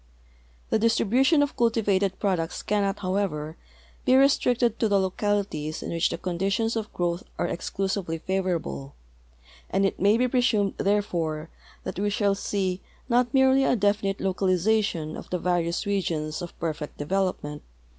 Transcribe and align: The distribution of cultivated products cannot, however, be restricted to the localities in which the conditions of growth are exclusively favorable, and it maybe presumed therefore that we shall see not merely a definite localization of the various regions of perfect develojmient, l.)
The 0.71 0.79
distribution 0.79 1.43
of 1.43 1.55
cultivated 1.55 2.17
products 2.17 2.63
cannot, 2.63 3.01
however, 3.01 3.55
be 4.03 4.15
restricted 4.15 4.79
to 4.79 4.87
the 4.89 4.99
localities 4.99 5.83
in 5.83 5.91
which 5.91 6.09
the 6.09 6.17
conditions 6.17 6.75
of 6.75 6.91
growth 6.91 7.21
are 7.37 7.45
exclusively 7.45 8.17
favorable, 8.17 8.95
and 9.69 9.85
it 9.85 9.99
maybe 9.99 10.27
presumed 10.27 10.75
therefore 10.79 11.51
that 11.83 11.99
we 11.99 12.09
shall 12.09 12.33
see 12.33 12.81
not 13.09 13.31
merely 13.31 13.63
a 13.63 13.75
definite 13.75 14.19
localization 14.19 15.15
of 15.15 15.29
the 15.29 15.37
various 15.37 15.85
regions 15.85 16.41
of 16.41 16.57
perfect 16.59 16.97
develojmient, 16.97 17.57
l.) 17.61 17.61